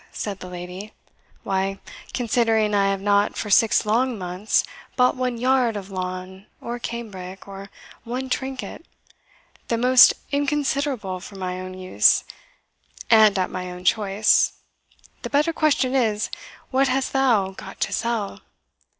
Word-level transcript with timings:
said 0.11 0.39
the 0.39 0.49
lady, 0.49 0.93
"why, 1.43 1.77
considering 2.11 2.73
I 2.73 2.89
have 2.89 3.01
not 3.01 3.37
for 3.37 3.51
six 3.51 3.85
long 3.85 4.17
months 4.17 4.63
bought 4.95 5.15
one 5.15 5.37
yard 5.37 5.77
of 5.77 5.91
lawn 5.91 6.47
or 6.59 6.79
cambric, 6.79 7.47
or 7.47 7.69
one 8.03 8.27
trinket, 8.27 8.83
the 9.67 9.77
most 9.77 10.15
inconsiderable, 10.31 11.19
for 11.19 11.35
my 11.35 11.61
own 11.61 11.75
use, 11.75 12.23
and 13.11 13.37
at 13.37 13.51
my 13.51 13.69
own 13.69 13.83
choice, 13.85 14.53
the 15.21 15.29
better 15.29 15.53
question 15.53 15.93
is, 15.93 16.31
What 16.71 16.87
hast 16.87 17.13
thou 17.13 17.51
got 17.51 17.79
to 17.81 17.93
sell? 17.93 18.41